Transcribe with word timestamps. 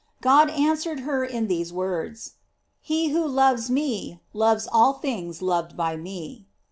God 0.19 0.49
answered 0.49 1.01
her 1.01 1.23
in 1.23 1.45
these 1.45 1.71
words: 1.71 2.31
"He 2.79 3.09
who 3.09 3.23
loves 3.23 3.69
me, 3.69 4.19
loves 4.33 4.67
all 4.71 4.93
things 4.93 5.43
loved 5.43 5.77
by 5.77 5.95
me." 5.95 6.47